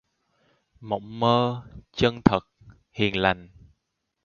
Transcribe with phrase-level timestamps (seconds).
[0.79, 2.47] Mộng mơ, chân thật,
[2.91, 3.49] hiền lành